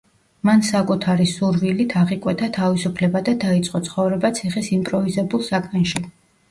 მან 0.47 0.61
საკუთარი 0.69 1.27
სურვილით 1.31 1.93
აღიკვეთა 2.05 2.49
თავისუფლება 2.57 3.23
და 3.29 3.37
დაიწყო 3.47 3.85
ცხოვრება 3.91 4.35
ციხის 4.41 4.75
იმპროვიზებულ 4.81 5.51
საკანში. 5.55 6.09